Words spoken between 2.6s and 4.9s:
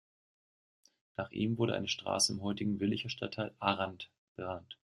Willicher Stadtteil Anrath benannt.